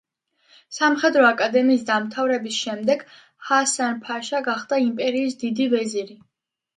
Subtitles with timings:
[0.75, 3.03] სამხედრო აკადემიის დამთავრების შემდეგ
[3.49, 6.17] ჰასან-ფაშა გახდა იმპერიის დიდი ვეზირი.